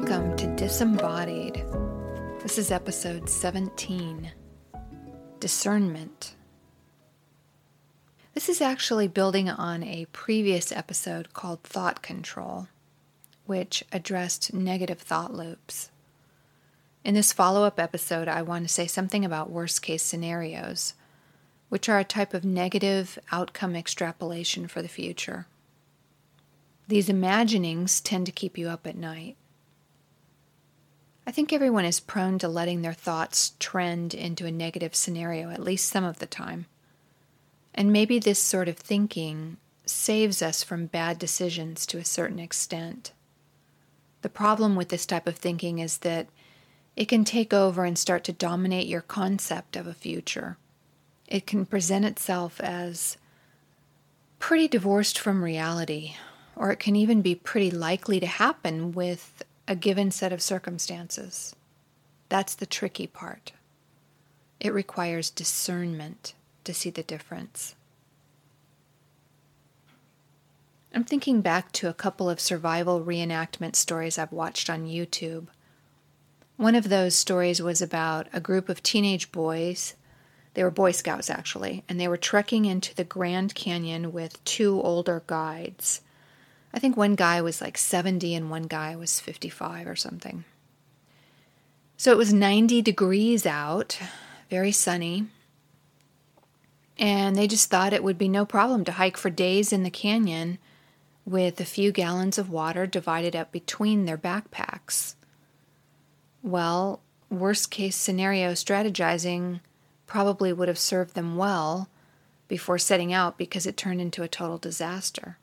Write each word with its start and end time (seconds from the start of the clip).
Welcome 0.00 0.36
to 0.36 0.46
Disembodied. 0.54 1.64
This 2.40 2.56
is 2.56 2.70
episode 2.70 3.28
17 3.28 4.30
Discernment. 5.40 6.36
This 8.32 8.48
is 8.48 8.60
actually 8.60 9.08
building 9.08 9.50
on 9.50 9.82
a 9.82 10.06
previous 10.12 10.70
episode 10.70 11.32
called 11.34 11.64
Thought 11.64 12.00
Control, 12.00 12.68
which 13.44 13.82
addressed 13.90 14.54
negative 14.54 15.00
thought 15.00 15.34
loops. 15.34 15.90
In 17.02 17.14
this 17.14 17.32
follow 17.32 17.64
up 17.64 17.80
episode, 17.80 18.28
I 18.28 18.40
want 18.42 18.68
to 18.68 18.72
say 18.72 18.86
something 18.86 19.24
about 19.24 19.50
worst 19.50 19.82
case 19.82 20.04
scenarios, 20.04 20.94
which 21.70 21.88
are 21.88 21.98
a 21.98 22.04
type 22.04 22.34
of 22.34 22.44
negative 22.44 23.18
outcome 23.32 23.74
extrapolation 23.74 24.68
for 24.68 24.80
the 24.80 24.86
future. 24.86 25.48
These 26.86 27.08
imaginings 27.08 28.00
tend 28.00 28.26
to 28.26 28.32
keep 28.32 28.56
you 28.56 28.68
up 28.68 28.86
at 28.86 28.96
night. 28.96 29.36
I 31.28 31.30
think 31.30 31.52
everyone 31.52 31.84
is 31.84 32.00
prone 32.00 32.38
to 32.38 32.48
letting 32.48 32.80
their 32.80 32.94
thoughts 32.94 33.52
trend 33.58 34.14
into 34.14 34.46
a 34.46 34.50
negative 34.50 34.94
scenario 34.94 35.50
at 35.50 35.62
least 35.62 35.90
some 35.90 36.02
of 36.02 36.20
the 36.20 36.26
time. 36.26 36.64
And 37.74 37.92
maybe 37.92 38.18
this 38.18 38.38
sort 38.38 38.66
of 38.66 38.78
thinking 38.78 39.58
saves 39.84 40.40
us 40.40 40.62
from 40.62 40.86
bad 40.86 41.18
decisions 41.18 41.84
to 41.84 41.98
a 41.98 42.04
certain 42.04 42.38
extent. 42.38 43.12
The 44.22 44.30
problem 44.30 44.74
with 44.74 44.88
this 44.88 45.04
type 45.04 45.26
of 45.26 45.36
thinking 45.36 45.80
is 45.80 45.98
that 45.98 46.28
it 46.96 47.08
can 47.08 47.26
take 47.26 47.52
over 47.52 47.84
and 47.84 47.98
start 47.98 48.24
to 48.24 48.32
dominate 48.32 48.86
your 48.86 49.02
concept 49.02 49.76
of 49.76 49.86
a 49.86 49.92
future. 49.92 50.56
It 51.26 51.46
can 51.46 51.66
present 51.66 52.06
itself 52.06 52.58
as 52.58 53.18
pretty 54.38 54.66
divorced 54.66 55.18
from 55.18 55.44
reality, 55.44 56.14
or 56.56 56.70
it 56.70 56.78
can 56.78 56.96
even 56.96 57.20
be 57.20 57.34
pretty 57.34 57.70
likely 57.70 58.18
to 58.18 58.26
happen 58.26 58.92
with 58.92 59.44
a 59.68 59.76
given 59.76 60.10
set 60.10 60.32
of 60.32 60.40
circumstances. 60.40 61.54
That's 62.30 62.54
the 62.54 62.66
tricky 62.66 63.06
part. 63.06 63.52
It 64.58 64.72
requires 64.72 65.28
discernment 65.28 66.32
to 66.64 66.72
see 66.72 66.88
the 66.88 67.02
difference. 67.02 67.74
I'm 70.94 71.04
thinking 71.04 71.42
back 71.42 71.70
to 71.72 71.88
a 71.88 71.94
couple 71.94 72.30
of 72.30 72.40
survival 72.40 73.04
reenactment 73.04 73.76
stories 73.76 74.16
I've 74.16 74.32
watched 74.32 74.70
on 74.70 74.86
YouTube. 74.86 75.48
One 76.56 76.74
of 76.74 76.88
those 76.88 77.14
stories 77.14 77.60
was 77.60 77.82
about 77.82 78.26
a 78.32 78.40
group 78.40 78.70
of 78.70 78.82
teenage 78.82 79.30
boys. 79.30 79.94
They 80.54 80.64
were 80.64 80.70
Boy 80.70 80.92
Scouts, 80.92 81.28
actually, 81.28 81.84
and 81.90 82.00
they 82.00 82.08
were 82.08 82.16
trekking 82.16 82.64
into 82.64 82.94
the 82.94 83.04
Grand 83.04 83.54
Canyon 83.54 84.12
with 84.12 84.42
two 84.44 84.80
older 84.80 85.22
guides. 85.26 86.00
I 86.72 86.78
think 86.78 86.96
one 86.96 87.14
guy 87.14 87.40
was 87.40 87.60
like 87.60 87.78
70 87.78 88.34
and 88.34 88.50
one 88.50 88.64
guy 88.64 88.94
was 88.96 89.20
55 89.20 89.86
or 89.86 89.96
something. 89.96 90.44
So 91.96 92.12
it 92.12 92.18
was 92.18 92.32
90 92.32 92.82
degrees 92.82 93.46
out, 93.46 93.98
very 94.50 94.72
sunny. 94.72 95.26
And 96.98 97.36
they 97.36 97.46
just 97.46 97.70
thought 97.70 97.92
it 97.92 98.04
would 98.04 98.18
be 98.18 98.28
no 98.28 98.44
problem 98.44 98.84
to 98.84 98.92
hike 98.92 99.16
for 99.16 99.30
days 99.30 99.72
in 99.72 99.82
the 99.82 99.90
canyon 99.90 100.58
with 101.24 101.60
a 101.60 101.64
few 101.64 101.92
gallons 101.92 102.38
of 102.38 102.50
water 102.50 102.86
divided 102.86 103.36
up 103.36 103.52
between 103.52 104.04
their 104.04 104.18
backpacks. 104.18 105.14
Well, 106.42 107.00
worst 107.30 107.70
case 107.70 107.96
scenario 107.96 108.52
strategizing 108.52 109.60
probably 110.06 110.52
would 110.52 110.68
have 110.68 110.78
served 110.78 111.14
them 111.14 111.36
well 111.36 111.88
before 112.48 112.78
setting 112.78 113.12
out 113.12 113.36
because 113.36 113.66
it 113.66 113.76
turned 113.76 114.00
into 114.00 114.22
a 114.22 114.28
total 114.28 114.58
disaster. 114.58 115.36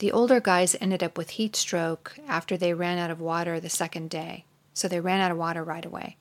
The 0.00 0.12
older 0.12 0.40
guys 0.40 0.74
ended 0.80 1.02
up 1.02 1.18
with 1.18 1.30
heat 1.30 1.54
stroke 1.54 2.16
after 2.26 2.56
they 2.56 2.72
ran 2.72 2.96
out 2.96 3.10
of 3.10 3.20
water 3.20 3.60
the 3.60 3.68
second 3.68 4.08
day. 4.08 4.46
So 4.72 4.88
they 4.88 4.98
ran 4.98 5.20
out 5.20 5.30
of 5.30 5.36
water 5.36 5.62
right 5.62 5.84
away. 5.84 6.16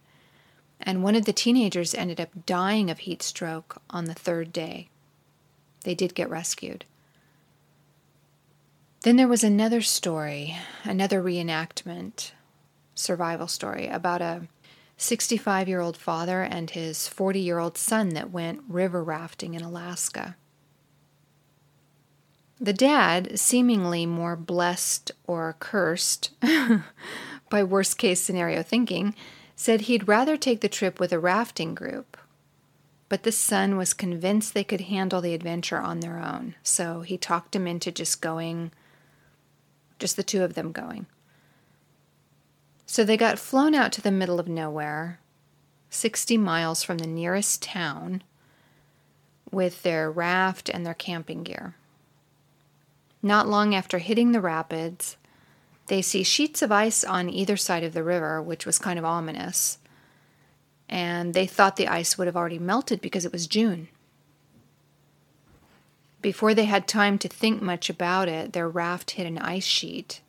And 0.82 1.02
one 1.02 1.16
of 1.16 1.24
the 1.24 1.32
teenagers 1.32 1.96
ended 1.96 2.20
up 2.20 2.46
dying 2.46 2.90
of 2.90 3.00
heat 3.00 3.24
stroke 3.24 3.82
on 3.90 4.04
the 4.04 4.14
third 4.14 4.52
day. 4.52 4.90
They 5.86 5.96
did 5.96 6.14
get 6.14 6.30
rescued. 6.30 6.84
Then 9.04 9.16
there 9.16 9.30
was 9.30 9.46
another 9.46 9.82
story, 9.82 10.58
another 10.84 11.24
reenactment, 11.24 12.32
survival 12.96 13.48
story 13.48 13.88
about 13.88 14.22
a 14.22 14.42
65 14.98 15.70
year 15.70 15.80
old 15.80 15.96
father 15.96 16.42
and 16.42 16.70
his 16.70 17.08
40 17.08 17.40
year 17.40 17.60
old 17.60 17.78
son 17.78 18.10
that 18.10 18.30
went 18.30 18.62
river 18.68 19.02
rafting 19.02 19.54
in 19.54 19.62
Alaska. 19.62 20.36
The 22.62 22.74
dad, 22.74 23.40
seemingly 23.40 24.06
more 24.06 24.36
blessed 24.36 25.12
or 25.26 25.56
cursed 25.60 26.32
by 27.50 27.64
worst 27.64 27.98
case 27.98 28.20
scenario 28.20 28.64
thinking, 28.64 29.16
said 29.56 29.82
he'd 29.82 30.10
rather 30.10 30.36
take 30.36 30.60
the 30.60 30.68
trip 30.68 31.00
with 31.00 31.14
a 31.14 31.20
rafting 31.20 31.74
group. 31.74 32.18
But 33.08 33.24
the 33.24 33.32
son 33.32 33.78
was 33.78 33.94
convinced 33.94 34.54
they 34.54 34.66
could 34.66 34.82
handle 34.82 35.22
the 35.22 35.34
adventure 35.34 35.80
on 35.80 36.02
their 36.02 36.20
own, 36.20 36.56
so 36.62 37.02
he 37.02 37.18
talked 37.18 37.56
him 37.56 37.66
into 37.66 37.92
just 37.92 38.22
going, 38.22 38.72
just 39.98 40.18
the 40.18 40.24
two 40.24 40.44
of 40.44 40.54
them 40.54 40.72
going. 40.72 41.08
So 42.86 43.04
they 43.04 43.18
got 43.18 43.40
flown 43.40 43.74
out 43.74 43.92
to 43.94 44.02
the 44.02 44.12
middle 44.12 44.40
of 44.40 44.48
nowhere, 44.48 45.20
60 45.90 46.38
miles 46.38 46.84
from 46.84 46.98
the 46.98 47.08
nearest 47.08 47.64
town, 47.64 48.22
with 49.50 49.82
their 49.84 50.12
raft 50.12 50.70
and 50.70 50.86
their 50.86 50.94
camping 50.94 51.44
gear. 51.44 51.76
Not 53.22 53.48
long 53.48 53.76
after 53.76 53.98
hitting 53.98 54.32
the 54.32 54.42
rapids, 54.42 55.18
they 55.88 56.02
see 56.02 56.24
sheets 56.24 56.62
of 56.62 56.72
ice 56.72 57.04
on 57.04 57.30
either 57.30 57.58
side 57.58 57.84
of 57.84 57.94
the 57.94 58.04
river, 58.04 58.42
which 58.42 58.66
was 58.66 58.80
kind 58.80 58.98
of 58.98 59.06
ominous. 59.06 59.80
And 60.88 61.34
they 61.34 61.46
thought 61.46 61.76
the 61.76 61.88
ice 61.88 62.18
would 62.18 62.28
have 62.28 62.38
already 62.38 62.60
melted 62.60 63.02
because 63.02 63.26
it 63.26 63.32
was 63.32 63.48
June. 63.48 63.90
Before 66.22 66.54
they 66.54 66.66
had 66.66 66.88
time 66.88 67.18
to 67.20 67.28
think 67.28 67.62
much 67.62 67.90
about 67.90 68.28
it, 68.28 68.54
their 68.54 68.68
raft 68.68 69.12
hit 69.12 69.26
an 69.26 69.38
ice 69.38 69.66
sheet, 69.66 70.22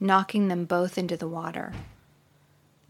knocking 0.00 0.48
them 0.48 0.64
both 0.64 0.98
into 0.98 1.16
the 1.16 1.28
water. 1.28 1.72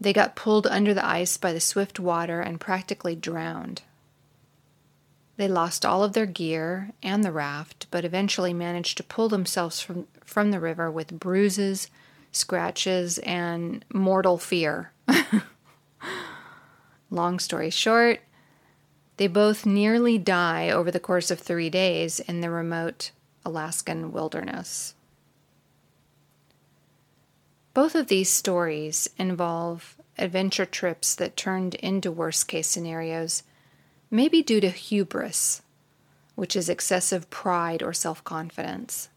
They 0.01 0.13
got 0.13 0.35
pulled 0.35 0.65
under 0.67 0.93
the 0.93 1.05
ice 1.05 1.37
by 1.37 1.53
the 1.53 1.59
swift 1.59 1.99
water 1.99 2.41
and 2.41 2.59
practically 2.59 3.15
drowned. 3.15 3.81
They 5.39 5.47
lost 5.47 5.85
all 5.85 6.03
of 6.03 6.11
their 6.11 6.25
gear 6.25 6.91
and 7.01 7.23
the 7.23 7.31
raft, 7.31 7.87
but 7.91 8.03
eventually 8.03 8.53
managed 8.53 8.97
to 8.97 9.03
pull 9.03 9.29
themselves 9.29 9.79
from, 9.79 10.05
from 10.25 10.51
the 10.51 10.59
river 10.59 10.91
with 10.91 11.17
bruises, 11.17 11.89
scratches, 12.33 13.19
and 13.19 13.85
mortal 13.93 14.37
fear. 14.37 14.91
Long 17.09 17.39
story 17.39 17.69
short, 17.69 18.19
they 19.15 19.27
both 19.27 19.65
nearly 19.65 20.17
die 20.17 20.69
over 20.69 20.91
the 20.91 20.99
course 20.99 21.31
of 21.31 21.39
three 21.39 21.69
days 21.69 22.19
in 22.19 22.41
the 22.41 22.49
remote 22.49 23.11
Alaskan 23.45 24.11
wilderness. 24.11 24.93
Both 27.73 27.95
of 27.95 28.07
these 28.07 28.29
stories 28.29 29.09
involve 29.17 29.95
adventure 30.17 30.65
trips 30.65 31.15
that 31.15 31.37
turned 31.37 31.75
into 31.75 32.11
worst 32.11 32.49
case 32.49 32.67
scenarios 32.67 33.43
maybe 34.11 34.41
due 34.41 34.61
to 34.61 34.69
hubris, 34.69 35.61
which 36.35 36.55
is 36.55 36.69
excessive 36.69 37.29
pride 37.29 37.83
or 37.83 37.93
self 37.93 38.23
confidence. 38.23 39.09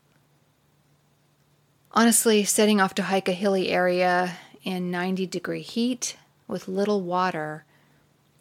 Honestly, 1.93 2.45
setting 2.45 2.81
off 2.81 2.95
to 2.95 3.03
hike 3.03 3.29
a 3.29 3.33
hilly 3.33 3.69
area 3.69 4.39
in 4.65 4.91
90 4.91 5.27
degree 5.27 5.63
heat 5.63 6.17
with 6.49 6.69
little 6.69 7.03
water 7.03 7.65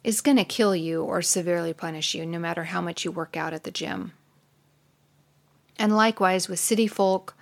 is 0.04 0.20
going 0.20 0.36
to 0.36 0.44
kill 0.44 0.74
you 0.74 1.02
or 1.02 1.22
severely 1.22 1.72
punish 1.72 2.14
you, 2.14 2.26
no 2.26 2.38
matter 2.38 2.64
how 2.64 2.80
much 2.80 3.04
you 3.04 3.10
work 3.10 3.36
out 3.36 3.52
at 3.52 3.64
the 3.64 3.70
gym. 3.70 4.12
And 5.78 5.96
likewise, 5.96 6.48
with 6.48 6.58
city 6.58 6.86
folk 6.86 7.34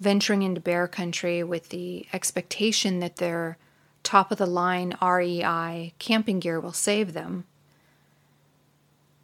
venturing 0.00 0.42
into 0.42 0.60
bear 0.60 0.88
country 0.88 1.42
with 1.42 1.68
the 1.68 2.06
expectation 2.12 3.00
that 3.00 3.16
their 3.16 3.58
top 4.02 4.32
of 4.32 4.38
the 4.38 4.46
line 4.46 4.96
REI 5.02 5.92
camping 5.98 6.40
gear 6.40 6.58
will 6.58 6.72
save 6.72 7.12
them, 7.12 7.44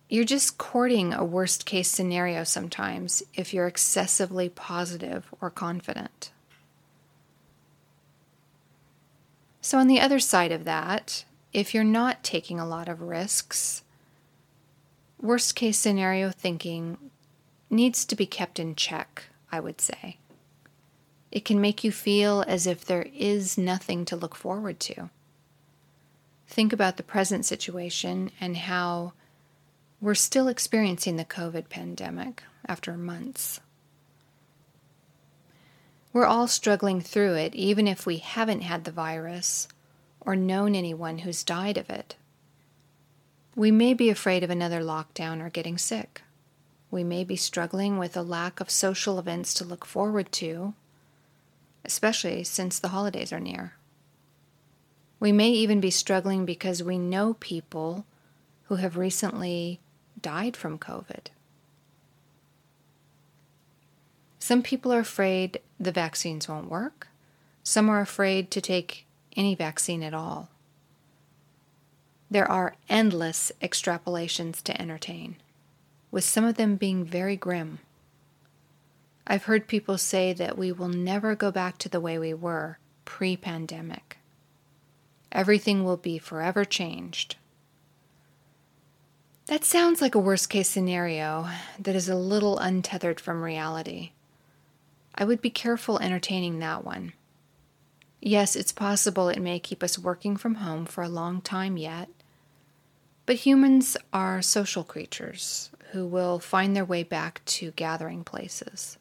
you're 0.09 0.25
just 0.25 0.59
courting 0.59 1.13
a 1.13 1.25
worst 1.25 1.67
case 1.67 1.89
scenario 1.89 2.45
sometimes 2.45 3.23
if 3.35 3.53
you're 3.53 3.67
excessively 3.67 4.49
positive 4.49 5.33
or 5.41 5.51
confident. 5.51 6.31
So, 9.61 9.79
on 9.79 9.89
the 9.89 10.01
other 10.01 10.21
side 10.21 10.53
of 10.53 10.65
that, 10.65 11.25
if 11.53 11.75
you're 11.75 11.83
not 11.83 12.23
taking 12.23 12.61
a 12.61 12.67
lot 12.67 12.89
of 12.89 13.01
risks, 13.01 13.83
worst 15.21 15.57
case 15.57 15.79
scenario 15.79 16.31
thinking 16.31 16.99
needs 17.69 18.05
to 18.05 18.15
be 18.15 18.27
kept 18.27 18.61
in 18.61 18.77
check, 18.77 19.25
I 19.51 19.59
would 19.59 19.81
say. 19.81 20.19
It 21.33 21.45
can 21.45 21.61
make 21.61 21.83
you 21.83 21.91
feel 21.91 22.45
as 22.47 22.69
if 22.69 22.85
there 22.85 23.09
is 23.13 23.59
nothing 23.59 24.05
to 24.05 24.17
look 24.17 24.37
forward 24.37 24.79
to. 24.81 25.11
Think 26.47 26.73
about 26.73 26.97
the 26.97 27.03
present 27.03 27.45
situation 27.45 28.31
and 28.41 28.57
how 28.57 29.15
we're 30.01 30.15
still 30.15 30.49
experiencing 30.49 31.17
the 31.17 31.25
COVID 31.25 31.69
pandemic 31.69 32.43
after 32.67 32.97
months. 32.97 33.61
We're 36.13 36.27
all 36.27 36.49
struggling 36.49 37.01
through 37.01 37.35
it, 37.35 37.55
even 37.55 37.87
if 37.87 38.07
we 38.07 38.19
haven't 38.19 38.63
had 38.63 38.85
the 38.85 38.91
virus 38.91 39.69
or 40.21 40.37
known 40.37 40.75
anyone 40.75 41.19
who's 41.19 41.45
died 41.45 41.79
of 41.79 41.91
it. 41.91 42.17
We 43.55 43.71
may 43.71 43.95
be 43.95 44.11
afraid 44.11 44.43
of 44.43 44.51
another 44.51 44.81
lockdown 44.81 45.45
or 45.45 45.51
getting 45.51 45.79
sick. 45.79 46.23
We 46.91 47.03
may 47.05 47.25
be 47.25 47.37
struggling 47.37 47.99
with 47.99 48.17
a 48.17 48.23
lack 48.23 48.61
of 48.61 48.71
social 48.71 49.19
events 49.19 49.55
to 49.55 49.65
look 49.65 49.85
forward 49.85 50.31
to, 50.33 50.75
especially 51.85 52.45
since 52.45 52.79
the 52.79 52.89
holidays 52.89 53.33
are 53.33 53.41
near. 53.41 53.75
We 55.19 55.33
may 55.33 55.51
even 55.51 55.81
be 55.81 55.91
struggling 55.91 56.45
because 56.45 56.83
we 56.83 56.99
know 56.99 57.35
people 57.35 58.05
who 58.65 58.77
have 58.77 58.97
recently 58.97 59.81
died 60.27 60.57
from 60.57 60.77
COVID. 60.77 61.27
Some 64.41 64.61
people 64.61 64.93
are 64.93 64.99
afraid 64.99 65.61
the 65.79 65.93
vaccines 65.93 66.49
won't 66.49 66.69
work. 66.69 67.07
Some 67.63 67.89
are 67.89 68.01
afraid 68.01 68.51
to 68.51 68.61
take 68.61 69.07
any 69.37 69.55
vaccine 69.55 70.03
at 70.03 70.13
all. 70.13 70.49
There 72.29 72.51
are 72.51 72.75
endless 72.89 73.53
extrapolations 73.63 74.61
to 74.65 74.83
entertain, 74.83 75.37
with 76.11 76.25
some 76.25 76.45
of 76.45 76.57
them 76.57 76.75
being 76.75 77.05
very 77.05 77.37
grim. 77.37 77.79
I've 79.29 79.45
heard 79.45 79.69
people 79.69 79.97
say 79.97 80.33
that 80.33 80.59
we 80.59 80.73
will 80.73 80.89
never 80.89 81.37
go 81.37 81.53
back 81.53 81.79
to 81.79 81.89
the 81.89 82.01
way 82.01 82.19
we 82.19 82.35
were 82.35 82.79
pre 83.05 83.37
pandemic. 83.37 84.19
Everything 85.31 85.85
will 85.85 85.97
be 85.97 86.19
forever 86.19 86.65
changed. 86.65 87.37
That 89.47 89.65
sounds 89.65 90.01
like 90.01 90.17
a 90.17 90.21
worst 90.21 90.51
case 90.51 90.69
scenario 90.69 91.49
that 91.79 91.95
is 91.95 92.09
a 92.09 92.17
little 92.17 92.59
untethered 92.59 93.21
from 93.21 93.43
reality. 93.43 94.11
I 95.15 95.25
would 95.25 95.41
be 95.41 95.51
careful 95.51 96.01
entertaining 96.01 96.59
that 96.59 96.85
one. 96.85 97.13
Yes, 98.21 98.57
it's 98.57 98.73
possible 98.73 99.29
it 99.29 99.41
may 99.41 99.61
keep 99.61 99.85
us 99.85 100.01
working 100.01 100.37
from 100.37 100.57
home 100.57 100.85
for 100.85 101.05
a 101.05 101.09
long 101.09 101.41
time 101.41 101.77
yet, 101.77 102.09
but 103.25 103.37
humans 103.37 103.97
are 104.13 104.43
social 104.43 104.83
creatures 104.83 105.71
who 105.93 106.07
will 106.07 106.41
find 106.41 106.75
their 106.75 106.85
way 106.85 107.05
back 107.05 107.41
to 107.45 107.71
gathering 107.73 108.25
places. 108.25 108.99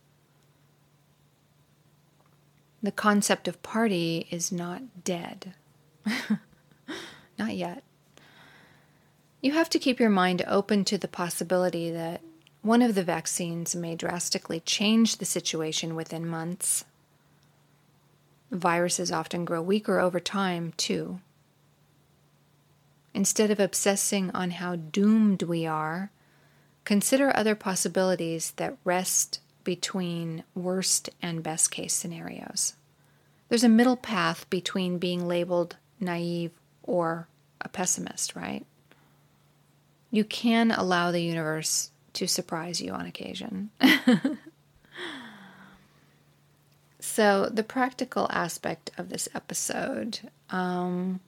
The 2.83 2.91
concept 2.91 3.47
of 3.47 3.63
party 3.63 4.27
is 4.29 4.51
not 4.51 5.03
dead. 5.03 5.55
not 7.39 7.55
yet. 7.55 7.83
You 9.45 9.51
have 9.51 9.69
to 9.69 9.79
keep 9.79 9.99
your 9.99 10.09
mind 10.09 10.43
open 10.47 10.85
to 10.85 10.97
the 10.97 11.07
possibility 11.07 11.91
that 11.91 12.21
one 12.63 12.81
of 12.81 12.95
the 12.95 13.03
vaccines 13.03 13.75
may 13.75 13.93
drastically 13.93 14.59
change 14.59 15.17
the 15.17 15.25
situation 15.25 15.95
within 15.95 16.25
months. 16.25 16.83
Viruses 18.49 19.11
often 19.11 19.45
grow 19.45 19.61
weaker 19.61 19.99
over 19.99 20.19
time, 20.19 20.73
too. 20.77 21.19
Instead 23.13 23.51
of 23.51 23.59
obsessing 23.59 24.31
on 24.31 24.49
how 24.49 24.77
doomed 24.77 25.43
we 25.43 25.67
are, 25.67 26.09
consider 26.83 27.31
other 27.37 27.53
possibilities 27.53 28.49
that 28.55 28.79
rest 28.83 29.41
between 29.63 30.43
worst 30.55 31.07
and 31.21 31.43
best 31.43 31.69
case 31.69 31.93
scenarios. 31.93 32.73
There's 33.49 33.63
a 33.63 33.69
middle 33.69 33.97
path 33.97 34.49
between 34.49 34.97
being 34.97 35.27
labeled 35.27 35.75
naive 35.99 36.49
or 36.81 37.27
a 37.61 37.69
pessimist, 37.69 38.35
right? 38.35 38.65
You 40.15 40.23
can 40.23 40.71
allow 40.71 41.11
the 41.11 41.19
universe 41.19 41.91
to 42.13 42.25
surprise 42.25 42.79
you 42.79 42.93
on 42.93 43.05
occasion. 43.05 43.69
so, 47.01 47.49
the 47.51 47.63
practical 47.63 48.29
aspect 48.31 48.91
of 48.97 49.09
this 49.09 49.27
episode, 49.35 50.19
um, 50.51 51.19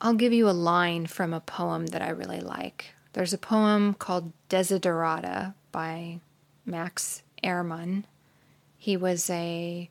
I'll 0.00 0.14
give 0.14 0.32
you 0.32 0.48
a 0.48 0.50
line 0.50 1.06
from 1.06 1.32
a 1.32 1.38
poem 1.38 1.86
that 1.86 2.02
I 2.02 2.08
really 2.08 2.40
like. 2.40 2.94
There's 3.12 3.32
a 3.32 3.38
poem 3.38 3.94
called 3.94 4.32
Desiderata 4.48 5.54
by 5.70 6.18
Max 6.64 7.22
Ehrmann. 7.44 8.06
He 8.76 8.96
was 8.96 9.30
a, 9.30 9.88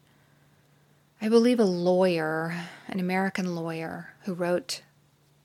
I 1.22 1.30
believe, 1.30 1.62
a 1.62 1.63
lawyer, 1.63 2.66
an 2.90 3.00
American 3.00 3.56
lawyer, 3.56 4.10
who 4.24 4.34
wrote 4.34 4.81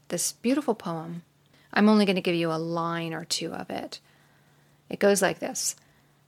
this 0.09 0.33
beautiful 0.33 0.75
poem 0.75 1.23
I'm 1.72 1.88
only 1.88 2.05
going 2.05 2.17
to 2.17 2.22
give 2.22 2.34
you 2.34 2.52
a 2.52 2.55
line 2.55 3.14
or 3.14 3.25
two 3.25 3.52
of 3.52 3.70
it. 3.70 4.00
It 4.88 4.99
goes 4.99 5.22
like 5.22 5.38
this 5.38 5.76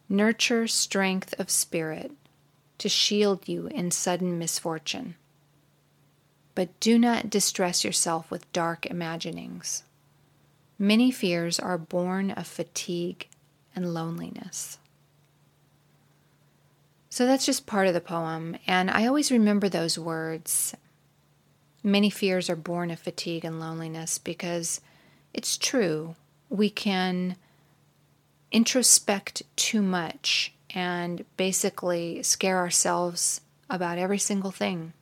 Nurture 0.09 0.67
strength 0.67 1.35
of 1.39 1.51
spirit 1.51 2.13
to 2.79 2.89
shield 2.89 3.49
you 3.49 3.67
in 3.69 3.91
sudden 3.91 4.39
misfortune. 4.39 5.15
But 6.55 6.79
do 6.81 6.99
not 6.99 7.31
distress 7.31 7.85
yourself 7.85 8.31
with 8.31 8.53
dark 8.53 8.87
imaginings. 8.87 9.85
Many 10.79 11.11
fears 11.11 11.59
are 11.59 11.79
born 11.79 12.31
of 12.33 12.47
fatigue 12.47 13.29
and 13.75 13.95
loneliness. 13.95 14.79
So 17.09 17.27
that's 17.27 17.47
just 17.47 17.67
part 17.67 17.87
of 17.87 17.95
the 17.95 18.01
poem, 18.01 18.57
and 18.67 18.91
I 18.91 19.07
always 19.07 19.31
remember 19.31 19.69
those 19.69 19.99
words. 19.99 20.75
Many 21.83 22.11
fears 22.11 22.49
are 22.49 22.57
born 22.57 22.91
of 22.91 22.99
fatigue 22.99 23.45
and 23.45 23.61
loneliness 23.61 24.19
because 24.19 24.81
it's 25.35 25.57
true. 25.57 26.17
We 26.49 26.71
can 26.71 27.37
introspect 28.51 29.43
too 29.57 29.83
much 29.83 30.53
and 30.71 31.25
basically 31.37 32.23
scare 32.23 32.59
ourselves 32.59 33.41
about 33.69 33.99
every 33.99 34.19
single 34.19 34.51
thing. 34.51 34.93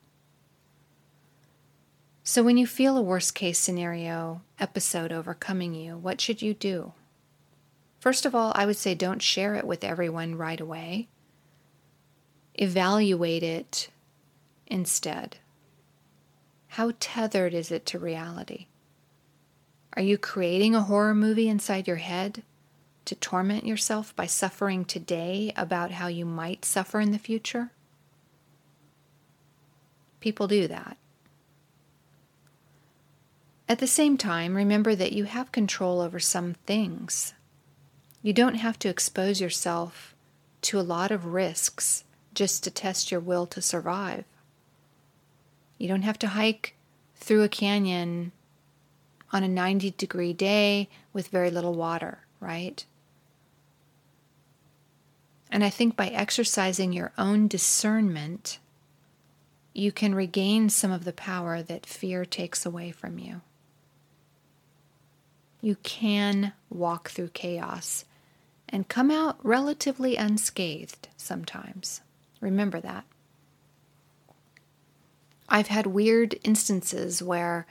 So, 2.23 2.43
when 2.43 2.57
you 2.57 2.67
feel 2.67 2.97
a 2.97 3.01
worst 3.01 3.35
case 3.35 3.59
scenario 3.59 4.41
episode 4.59 5.11
overcoming 5.11 5.73
you, 5.73 5.97
what 5.97 6.21
should 6.21 6.41
you 6.41 6.53
do? 6.53 6.93
First 7.99 8.25
of 8.25 8.33
all, 8.33 8.51
I 8.55 8.65
would 8.65 8.77
say 8.77 8.95
don't 8.95 9.21
share 9.21 9.55
it 9.55 9.65
with 9.65 9.83
everyone 9.83 10.35
right 10.35 10.59
away. 10.59 11.07
Evaluate 12.55 13.43
it 13.43 13.89
instead. 14.67 15.37
How 16.69 16.93
tethered 16.99 17.53
is 17.53 17.71
it 17.71 17.85
to 17.87 17.99
reality? 17.99 18.67
Are 19.93 20.01
you 20.01 20.17
creating 20.17 20.73
a 20.73 20.83
horror 20.83 21.13
movie 21.13 21.49
inside 21.49 21.87
your 21.87 21.97
head 21.97 22.43
to 23.05 23.15
torment 23.15 23.65
yourself 23.65 24.15
by 24.15 24.25
suffering 24.25 24.85
today 24.85 25.51
about 25.57 25.91
how 25.91 26.07
you 26.07 26.25
might 26.25 26.63
suffer 26.63 27.01
in 27.01 27.11
the 27.11 27.19
future? 27.19 27.71
People 30.21 30.47
do 30.47 30.67
that. 30.67 30.97
At 33.67 33.79
the 33.79 33.87
same 33.87 34.17
time, 34.17 34.55
remember 34.55 34.95
that 34.95 35.13
you 35.13 35.25
have 35.25 35.51
control 35.51 36.01
over 36.01 36.19
some 36.19 36.55
things. 36.65 37.33
You 38.21 38.33
don't 38.33 38.55
have 38.55 38.77
to 38.79 38.89
expose 38.89 39.41
yourself 39.41 40.15
to 40.63 40.79
a 40.79 40.81
lot 40.81 41.11
of 41.11 41.25
risks 41.25 42.03
just 42.33 42.63
to 42.63 42.71
test 42.71 43.11
your 43.11 43.19
will 43.19 43.45
to 43.47 43.61
survive. 43.61 44.25
You 45.77 45.87
don't 45.87 46.03
have 46.03 46.19
to 46.19 46.27
hike 46.27 46.75
through 47.15 47.43
a 47.43 47.49
canyon 47.49 48.31
on 49.31 49.43
a 49.43 49.47
90 49.47 49.91
degree 49.91 50.33
day 50.33 50.89
with 51.13 51.27
very 51.29 51.49
little 51.49 51.73
water, 51.73 52.19
right? 52.39 52.85
And 55.51 55.63
I 55.63 55.69
think 55.69 55.95
by 55.95 56.07
exercising 56.07 56.93
your 56.93 57.11
own 57.17 57.47
discernment, 57.47 58.59
you 59.73 59.91
can 59.91 60.15
regain 60.15 60.69
some 60.69 60.91
of 60.91 61.03
the 61.03 61.13
power 61.13 61.61
that 61.61 61.85
fear 61.85 62.25
takes 62.25 62.65
away 62.65 62.91
from 62.91 63.19
you. 63.19 63.41
You 65.61 65.75
can 65.83 66.53
walk 66.69 67.09
through 67.09 67.29
chaos 67.29 68.05
and 68.67 68.87
come 68.87 69.11
out 69.11 69.37
relatively 69.43 70.15
unscathed 70.15 71.09
sometimes. 71.17 72.01
Remember 72.39 72.79
that. 72.79 73.05
I've 75.47 75.67
had 75.67 75.85
weird 75.85 76.35
instances 76.43 77.21
where 77.21 77.67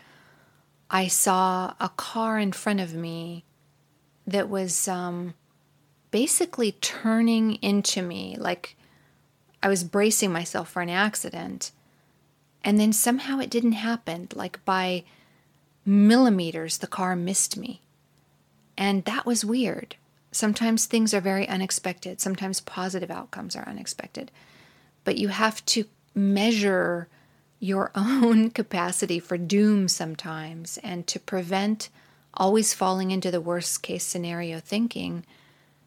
I 0.90 1.06
saw 1.06 1.74
a 1.78 1.88
car 1.90 2.38
in 2.38 2.52
front 2.52 2.80
of 2.80 2.94
me 2.94 3.44
that 4.26 4.48
was 4.48 4.88
um, 4.88 5.34
basically 6.10 6.72
turning 6.72 7.54
into 7.56 8.02
me, 8.02 8.36
like 8.38 8.76
I 9.62 9.68
was 9.68 9.84
bracing 9.84 10.32
myself 10.32 10.70
for 10.70 10.82
an 10.82 10.90
accident. 10.90 11.70
And 12.64 12.78
then 12.78 12.92
somehow 12.92 13.38
it 13.38 13.50
didn't 13.50 13.72
happen. 13.72 14.28
Like 14.34 14.64
by 14.64 15.04
millimeters, 15.86 16.78
the 16.78 16.86
car 16.86 17.14
missed 17.16 17.56
me. 17.56 17.82
And 18.76 19.04
that 19.04 19.26
was 19.26 19.44
weird. 19.44 19.96
Sometimes 20.32 20.86
things 20.86 21.12
are 21.12 21.20
very 21.20 21.48
unexpected, 21.48 22.20
sometimes 22.20 22.60
positive 22.60 23.10
outcomes 23.10 23.56
are 23.56 23.68
unexpected. 23.68 24.30
But 25.04 25.18
you 25.18 25.28
have 25.28 25.64
to 25.66 25.84
measure 26.14 27.08
your 27.60 27.92
own 27.94 28.50
capacity 28.50 29.20
for 29.20 29.38
doom 29.38 29.86
sometimes 29.86 30.78
and 30.82 31.06
to 31.06 31.20
prevent 31.20 31.90
always 32.34 32.74
falling 32.74 33.10
into 33.10 33.30
the 33.30 33.40
worst 33.40 33.82
case 33.82 34.04
scenario 34.04 34.58
thinking, 34.58 35.24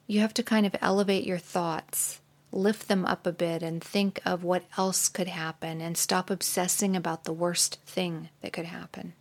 you 0.08 0.20
have 0.20 0.34
to 0.34 0.44
kind 0.44 0.65
of 0.65 0.75
elevate 0.82 1.25
your 1.25 1.38
thoughts, 1.38 2.22
lift 2.51 2.88
them 2.88 3.06
up 3.06 3.25
a 3.25 3.32
bit 3.32 3.63
and 3.63 3.84
think 3.84 4.20
of 4.25 4.44
what 4.44 4.63
else 4.77 5.10
could 5.10 5.27
happen 5.27 5.82
and 5.82 5.98
stop 5.98 6.30
obsessing 6.30 6.96
about 6.96 7.24
the 7.24 7.34
worst 7.34 7.80
thing 7.86 8.30
that 8.42 8.53
could 8.53 8.65
happen. 8.65 9.13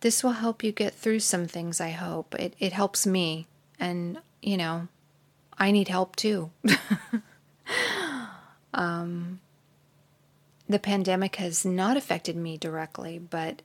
This 0.00 0.22
will 0.22 0.32
help 0.32 0.62
you 0.62 0.70
get 0.70 0.94
through 0.94 1.20
some 1.20 1.48
things, 1.48 1.80
I 1.80 1.90
hope. 1.90 2.34
It, 2.36 2.54
it 2.60 2.72
helps 2.72 3.04
me, 3.04 3.48
and, 3.80 4.18
you 4.40 4.56
know, 4.56 4.86
I 5.58 5.72
need 5.72 5.88
help 5.88 6.14
too. 6.14 6.50
um, 8.74 9.40
the 10.68 10.78
pandemic 10.78 11.36
has 11.36 11.64
not 11.64 11.96
affected 11.96 12.36
me 12.36 12.56
directly, 12.56 13.18
but, 13.18 13.62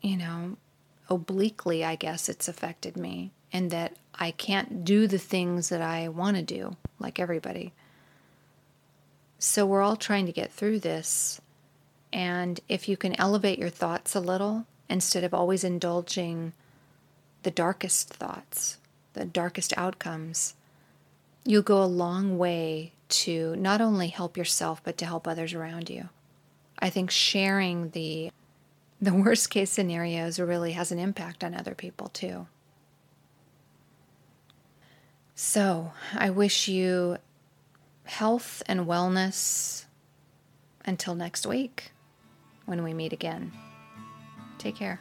you 0.00 0.16
know, 0.16 0.56
obliquely, 1.10 1.84
I 1.84 1.96
guess 1.96 2.28
it's 2.28 2.48
affected 2.48 2.96
me, 2.96 3.32
and 3.52 3.70
that 3.70 3.96
I 4.14 4.30
can't 4.30 4.84
do 4.84 5.06
the 5.06 5.18
things 5.18 5.68
that 5.70 5.82
I 5.82 6.08
want 6.08 6.36
to 6.36 6.42
do, 6.42 6.76
like 6.98 7.18
everybody. 7.18 7.72
So 9.38 9.66
we're 9.66 9.82
all 9.82 9.96
trying 9.96 10.26
to 10.26 10.32
get 10.32 10.52
through 10.52 10.80
this. 10.80 11.40
And 12.12 12.60
if 12.68 12.88
you 12.88 12.96
can 12.96 13.18
elevate 13.20 13.58
your 13.58 13.70
thoughts 13.70 14.14
a 14.14 14.20
little 14.20 14.66
instead 14.88 15.24
of 15.24 15.34
always 15.34 15.64
indulging 15.64 16.52
the 17.42 17.50
darkest 17.50 18.08
thoughts, 18.08 18.78
the 19.12 19.24
darkest 19.24 19.72
outcomes, 19.76 20.54
you'll 21.44 21.62
go 21.62 21.82
a 21.82 21.84
long 21.84 22.38
way 22.38 22.92
to 23.08 23.56
not 23.56 23.80
only 23.80 24.08
help 24.08 24.36
yourself 24.36 24.82
but 24.82 24.98
to 24.98 25.06
help 25.06 25.26
others 25.26 25.54
around 25.54 25.90
you. 25.90 26.08
I 26.78 26.90
think 26.90 27.10
sharing 27.10 27.90
the 27.90 28.30
the 29.00 29.14
worst 29.14 29.50
case 29.50 29.70
scenarios 29.70 30.40
really 30.40 30.72
has 30.72 30.90
an 30.90 30.98
impact 30.98 31.44
on 31.44 31.54
other 31.54 31.74
people 31.74 32.08
too. 32.08 32.46
So, 35.36 35.92
I 36.14 36.30
wish 36.30 36.66
you 36.66 37.18
health 38.04 38.60
and 38.66 38.86
wellness 38.86 39.84
until 40.84 41.14
next 41.14 41.46
week 41.46 41.92
when 42.66 42.82
we 42.82 42.92
meet 42.92 43.12
again. 43.12 43.52
Take 44.58 44.74
care. 44.74 45.00